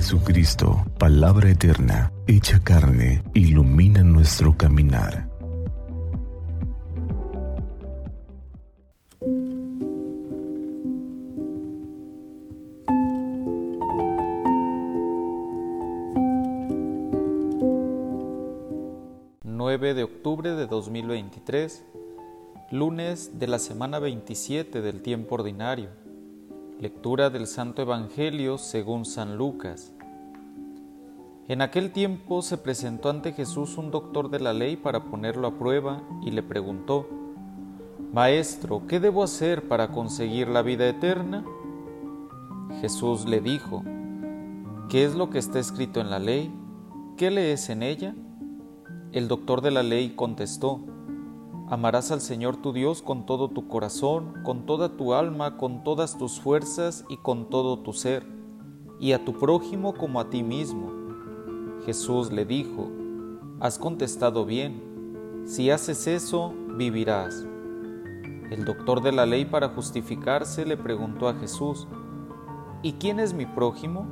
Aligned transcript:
Jesucristo, 0.00 0.86
palabra 0.96 1.50
eterna, 1.50 2.12
hecha 2.28 2.62
carne, 2.62 3.20
ilumina 3.34 4.04
nuestro 4.04 4.56
caminar. 4.56 5.28
...9 19.42 19.94
de 19.94 20.04
octubre 20.04 20.54
de 20.54 20.68
2023... 20.68 21.84
...lunes 22.70 23.40
de 23.40 23.48
la 23.48 23.58
semana 23.58 23.98
27 23.98 24.80
del 24.80 25.02
tiempo 25.02 25.34
ordinario... 25.34 25.90
Lectura 26.80 27.28
del 27.28 27.48
Santo 27.48 27.82
Evangelio 27.82 28.56
según 28.56 29.04
San 29.04 29.36
Lucas. 29.36 29.97
En 31.48 31.62
aquel 31.62 31.92
tiempo 31.92 32.42
se 32.42 32.58
presentó 32.58 33.08
ante 33.08 33.32
Jesús 33.32 33.78
un 33.78 33.90
doctor 33.90 34.28
de 34.28 34.38
la 34.38 34.52
ley 34.52 34.76
para 34.76 35.04
ponerlo 35.04 35.48
a 35.48 35.58
prueba 35.58 36.02
y 36.22 36.30
le 36.30 36.42
preguntó, 36.42 37.08
Maestro, 38.12 38.82
¿qué 38.86 39.00
debo 39.00 39.22
hacer 39.22 39.66
para 39.66 39.90
conseguir 39.90 40.48
la 40.48 40.60
vida 40.60 40.86
eterna? 40.86 41.46
Jesús 42.82 43.26
le 43.26 43.40
dijo, 43.40 43.82
¿qué 44.90 45.06
es 45.06 45.14
lo 45.14 45.30
que 45.30 45.38
está 45.38 45.58
escrito 45.58 46.02
en 46.02 46.10
la 46.10 46.18
ley? 46.18 46.54
¿Qué 47.16 47.30
lees 47.30 47.70
en 47.70 47.82
ella? 47.82 48.14
El 49.12 49.26
doctor 49.26 49.62
de 49.62 49.70
la 49.70 49.82
ley 49.82 50.10
contestó, 50.10 50.84
Amarás 51.70 52.10
al 52.10 52.20
Señor 52.20 52.58
tu 52.58 52.74
Dios 52.74 53.00
con 53.00 53.24
todo 53.24 53.48
tu 53.48 53.68
corazón, 53.68 54.34
con 54.44 54.66
toda 54.66 54.98
tu 54.98 55.14
alma, 55.14 55.56
con 55.56 55.82
todas 55.82 56.18
tus 56.18 56.40
fuerzas 56.40 57.06
y 57.08 57.16
con 57.16 57.48
todo 57.48 57.78
tu 57.78 57.94
ser, 57.94 58.26
y 59.00 59.12
a 59.12 59.24
tu 59.24 59.32
prójimo 59.32 59.94
como 59.94 60.20
a 60.20 60.28
ti 60.28 60.42
mismo. 60.42 61.07
Jesús 61.88 62.30
le 62.30 62.44
dijo, 62.44 62.90
Has 63.60 63.78
contestado 63.78 64.44
bien, 64.44 65.42
si 65.46 65.70
haces 65.70 66.06
eso, 66.06 66.52
vivirás. 66.76 67.46
El 68.50 68.66
doctor 68.66 69.02
de 69.02 69.10
la 69.10 69.24
ley 69.24 69.46
para 69.46 69.70
justificarse 69.70 70.66
le 70.66 70.76
preguntó 70.76 71.28
a 71.28 71.34
Jesús, 71.36 71.88
¿Y 72.82 72.92
quién 73.00 73.18
es 73.18 73.32
mi 73.32 73.46
prójimo? 73.46 74.06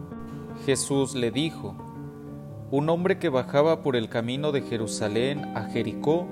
Jesús 0.65 1.15
le 1.15 1.31
dijo, 1.31 1.77
un 2.71 2.89
hombre 2.89 3.19
que 3.19 3.29
bajaba 3.29 3.83
por 3.83 3.95
el 3.95 4.09
camino 4.09 4.53
de 4.53 4.63
Jerusalén 4.63 5.45
a 5.55 5.65
Jericó 5.65 6.27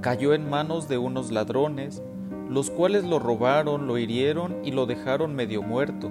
cayó 0.00 0.34
en 0.34 0.50
manos 0.50 0.88
de 0.88 0.98
unos 0.98 1.30
ladrones, 1.30 2.02
los 2.50 2.72
cuales 2.72 3.04
lo 3.04 3.20
robaron, 3.20 3.86
lo 3.86 3.98
hirieron 3.98 4.56
y 4.64 4.72
lo 4.72 4.84
dejaron 4.86 5.36
medio 5.36 5.62
muerto. 5.62 6.10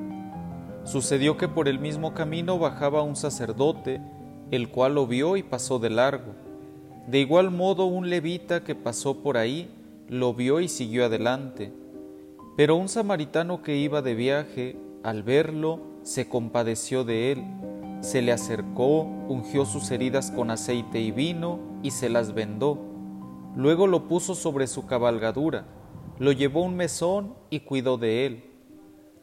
Sucedió 0.85 1.35
que 1.35 1.49
por 1.49 1.67
el 1.67 1.77
mismo 1.77 2.13
camino 2.13 2.57
bajaba 2.57 3.01
un 3.01 3.17
sacerdote, 3.17 4.01
el 4.51 4.69
cual 4.69 4.95
lo 4.95 5.07
vio 5.07 5.37
y 5.37 5.43
pasó 5.43 5.79
de 5.79 5.89
largo. 5.89 6.33
De 7.07 7.19
igual 7.19 7.51
modo 7.51 7.85
un 7.85 8.09
levita 8.09 8.63
que 8.63 8.75
pasó 8.75 9.23
por 9.23 9.37
ahí 9.37 9.69
lo 10.09 10.33
vio 10.33 10.59
y 10.59 10.67
siguió 10.67 11.05
adelante. 11.05 11.73
Pero 12.55 12.75
un 12.75 12.89
samaritano 12.89 13.61
que 13.61 13.77
iba 13.77 14.01
de 14.01 14.15
viaje, 14.15 14.77
al 15.03 15.23
verlo, 15.23 15.79
se 16.01 16.27
compadeció 16.27 17.03
de 17.03 17.31
él, 17.31 17.43
se 18.01 18.21
le 18.21 18.31
acercó, 18.31 19.01
ungió 19.01 19.65
sus 19.65 19.91
heridas 19.91 20.31
con 20.31 20.49
aceite 20.49 21.01
y 21.01 21.11
vino 21.11 21.59
y 21.83 21.91
se 21.91 22.09
las 22.09 22.33
vendó 22.33 22.87
Luego 23.57 23.87
lo 23.87 24.07
puso 24.07 24.35
sobre 24.35 24.67
su 24.67 24.85
cabalgadura, 24.85 25.65
lo 26.19 26.31
llevó 26.31 26.61
a 26.61 26.67
un 26.67 26.75
mesón 26.75 27.33
y 27.49 27.61
cuidó 27.61 27.97
de 27.97 28.27
él. 28.27 28.43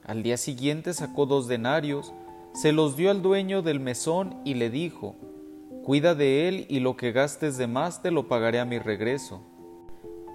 Al 0.02 0.24
día 0.24 0.36
siguiente 0.36 0.92
sacó 0.92 1.24
dos 1.24 1.46
denarios, 1.46 2.12
se 2.54 2.72
los 2.72 2.96
dio 2.96 3.10
al 3.10 3.20
dueño 3.20 3.62
del 3.62 3.80
mesón 3.80 4.36
y 4.44 4.54
le 4.54 4.70
dijo, 4.70 5.16
Cuida 5.82 6.14
de 6.14 6.48
él 6.48 6.66
y 6.70 6.78
lo 6.78 6.96
que 6.96 7.10
gastes 7.10 7.58
de 7.58 7.66
más 7.66 8.00
te 8.00 8.12
lo 8.12 8.28
pagaré 8.28 8.60
a 8.60 8.64
mi 8.64 8.78
regreso. 8.78 9.42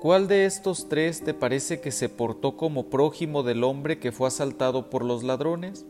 ¿Cuál 0.01 0.27
de 0.27 0.45
estos 0.45 0.89
tres 0.89 1.23
te 1.23 1.33
parece 1.33 1.79
que 1.79 1.91
se 1.91 2.09
portó 2.09 2.57
como 2.57 2.89
prójimo 2.89 3.41
del 3.41 3.63
hombre 3.63 3.99
que 3.99 4.11
fue 4.11 4.27
asaltado 4.27 4.89
por 4.89 5.03
los 5.03 5.23
ladrones? 5.23 5.85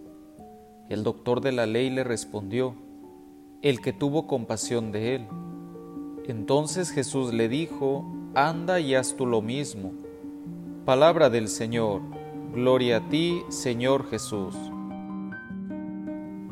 El 0.87 1.03
doctor 1.03 1.41
de 1.41 1.51
la 1.51 1.65
ley 1.65 1.89
le 1.89 2.03
respondió, 2.03 2.75
el 3.61 3.81
que 3.81 3.91
tuvo 3.91 4.27
compasión 4.27 4.91
de 4.91 5.15
él. 5.15 5.27
Entonces 6.27 6.91
Jesús 6.91 7.33
le 7.33 7.49
dijo, 7.49 8.05
Anda 8.35 8.79
y 8.79 8.93
haz 8.93 9.15
tú 9.15 9.25
lo 9.25 9.41
mismo. 9.41 9.93
Palabra 10.85 11.31
del 11.31 11.47
Señor. 11.47 12.01
Gloria 12.53 12.97
a 12.97 13.09
ti, 13.09 13.41
Señor 13.49 14.07
Jesús. 14.09 14.55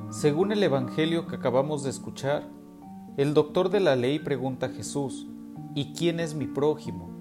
Según 0.09 0.53
el 0.53 0.63
Evangelio 0.63 1.27
que 1.27 1.35
acabamos 1.35 1.83
de 1.83 1.89
escuchar, 1.89 2.47
el 3.17 3.33
doctor 3.33 3.69
de 3.69 3.81
la 3.81 3.97
ley 3.97 4.19
pregunta 4.19 4.67
a 4.67 4.69
Jesús, 4.69 5.27
¿y 5.75 5.91
quién 5.91 6.21
es 6.21 6.33
mi 6.33 6.47
prójimo? 6.47 7.11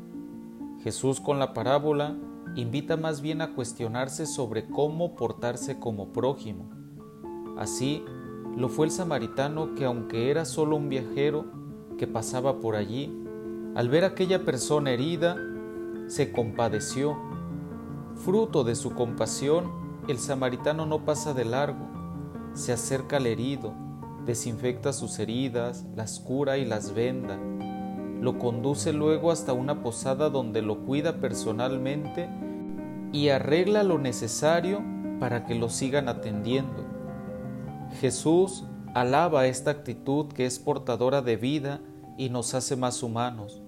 Jesús 0.85 1.21
con 1.21 1.41
la 1.41 1.53
parábola 1.53 2.17
invita 2.55 2.97
más 2.97 3.23
bien 3.23 3.41
a 3.43 3.55
cuestionarse 3.55 4.25
sobre 4.25 4.69
cómo 4.69 5.17
portarse 5.17 5.81
como 5.81 6.13
prójimo. 6.13 6.71
Así 7.59 8.05
lo 8.57 8.69
fue 8.69 8.87
el 8.87 8.93
samaritano 8.93 9.75
que 9.75 9.85
aunque 9.85 10.31
era 10.31 10.45
solo 10.45 10.77
un 10.77 10.89
viajero, 10.89 11.45
que 11.99 12.07
pasaba 12.07 12.61
por 12.61 12.77
allí, 12.77 13.13
al 13.75 13.89
ver 13.89 14.05
aquella 14.05 14.45
persona 14.45 14.93
herida, 14.93 15.37
se 16.07 16.31
compadeció. 16.31 17.19
Fruto 18.15 18.63
de 18.63 18.77
su 18.77 18.95
compasión, 18.95 19.73
el 20.07 20.19
samaritano 20.19 20.87
no 20.87 21.05
pasa 21.05 21.35
de 21.35 21.45
largo, 21.45 21.96
se 22.57 22.73
acerca 22.73 23.19
al 23.19 23.27
herido, 23.27 23.75
desinfecta 24.25 24.95
sus 24.95 25.19
heridas, 25.19 25.85
las 25.95 26.19
cura 26.19 26.57
y 26.57 26.65
las 26.65 26.95
venda. 26.95 27.39
Lo 28.21 28.39
conduce 28.39 28.95
luego 28.95 29.31
hasta 29.31 29.53
una 29.53 29.83
posada 29.83 30.31
donde 30.31 30.63
lo 30.63 30.85
cuida 30.85 31.21
personalmente 31.21 32.31
y 33.13 33.29
arregla 33.29 33.83
lo 33.83 33.99
necesario 33.99 34.83
para 35.21 35.45
que 35.45 35.55
lo 35.55 35.69
sigan 35.69 36.09
atendiendo. 36.09 36.83
Jesús 38.01 38.65
alaba 38.95 39.47
esta 39.47 39.71
actitud 39.71 40.29
que 40.29 40.47
es 40.47 40.59
portadora 40.59 41.21
de 41.21 41.37
vida 41.37 41.81
y 42.17 42.31
nos 42.31 42.55
hace 42.55 42.75
más 42.75 43.03
humanos. 43.03 43.61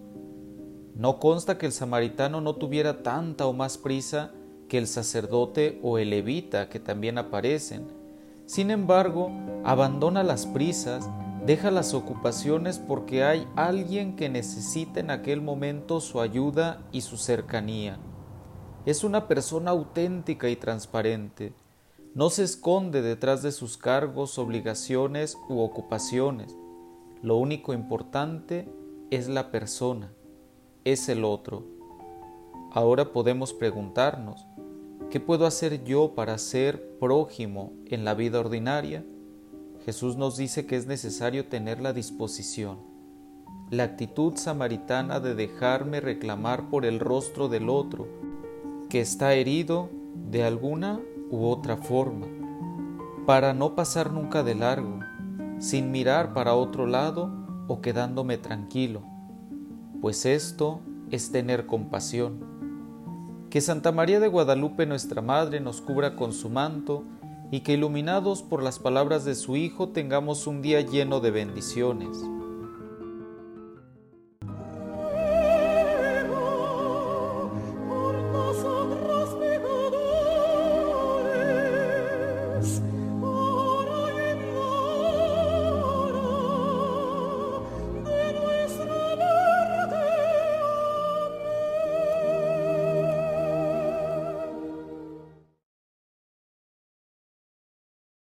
No 0.94 1.20
consta 1.20 1.58
que 1.58 1.66
el 1.66 1.72
samaritano 1.72 2.40
no 2.40 2.54
tuviera 2.54 3.02
tanta 3.02 3.46
o 3.46 3.52
más 3.52 3.76
prisa 3.76 4.32
que 4.66 4.78
el 4.78 4.86
sacerdote 4.86 5.78
o 5.82 5.98
el 5.98 6.08
levita 6.08 6.70
que 6.70 6.80
también 6.80 7.18
aparecen. 7.18 7.97
Sin 8.48 8.72
embargo, 8.72 9.30
abandona 9.62 10.24
las 10.24 10.46
prisas, 10.46 11.08
deja 11.46 11.70
las 11.70 11.94
ocupaciones 11.94 12.80
porque 12.80 13.22
hay 13.22 13.46
alguien 13.54 14.16
que 14.16 14.28
necesita 14.28 14.98
en 14.98 15.12
aquel 15.12 15.40
momento 15.40 16.00
su 16.00 16.20
ayuda 16.20 16.82
y 16.90 17.02
su 17.02 17.16
cercanía. 17.16 18.00
Es 18.86 19.04
una 19.04 19.28
persona 19.28 19.70
auténtica 19.70 20.48
y 20.48 20.56
transparente. 20.56 21.52
No 22.16 22.28
se 22.28 22.42
esconde 22.42 23.02
detrás 23.02 23.44
de 23.44 23.52
sus 23.52 23.76
cargos, 23.76 24.36
obligaciones 24.36 25.38
u 25.48 25.60
ocupaciones 25.60 26.56
lo 27.22 27.36
único 27.36 27.72
importante 27.72 28.68
es 29.10 29.28
la 29.28 29.50
persona, 29.50 30.12
es 30.84 31.08
el 31.08 31.24
otro. 31.24 31.64
Ahora 32.70 33.12
podemos 33.12 33.52
preguntarnos, 33.52 34.46
¿qué 35.10 35.20
puedo 35.20 35.46
hacer 35.46 35.84
yo 35.84 36.14
para 36.14 36.36
ser 36.38 36.98
prójimo 36.98 37.72
en 37.86 38.04
la 38.04 38.14
vida 38.14 38.40
ordinaria? 38.40 39.04
Jesús 39.84 40.16
nos 40.16 40.36
dice 40.36 40.66
que 40.66 40.76
es 40.76 40.86
necesario 40.86 41.46
tener 41.46 41.80
la 41.80 41.94
disposición, 41.94 42.78
la 43.70 43.84
actitud 43.84 44.36
samaritana 44.36 45.18
de 45.20 45.34
dejarme 45.34 46.00
reclamar 46.00 46.68
por 46.68 46.84
el 46.84 47.00
rostro 47.00 47.48
del 47.48 47.70
otro, 47.70 48.06
que 48.90 49.00
está 49.00 49.34
herido 49.34 49.88
de 50.30 50.44
alguna 50.44 51.00
u 51.30 51.46
otra 51.46 51.78
forma, 51.78 52.26
para 53.24 53.54
no 53.54 53.74
pasar 53.74 54.12
nunca 54.12 54.42
de 54.42 54.54
largo, 54.54 55.00
sin 55.58 55.90
mirar 55.90 56.34
para 56.34 56.54
otro 56.54 56.86
lado 56.86 57.30
o 57.66 57.80
quedándome 57.80 58.36
tranquilo, 58.36 59.02
pues 60.02 60.26
esto 60.26 60.80
es 61.10 61.32
tener 61.32 61.66
compasión. 61.66 62.57
Que 63.50 63.62
Santa 63.62 63.92
María 63.92 64.20
de 64.20 64.28
Guadalupe 64.28 64.84
nuestra 64.84 65.22
Madre 65.22 65.60
nos 65.60 65.80
cubra 65.80 66.16
con 66.16 66.34
su 66.34 66.50
manto 66.50 67.04
y 67.50 67.60
que 67.60 67.72
iluminados 67.72 68.42
por 68.42 68.62
las 68.62 68.78
palabras 68.78 69.24
de 69.24 69.34
su 69.34 69.56
Hijo 69.56 69.88
tengamos 69.88 70.46
un 70.46 70.60
día 70.60 70.82
lleno 70.82 71.20
de 71.20 71.30
bendiciones. 71.30 72.18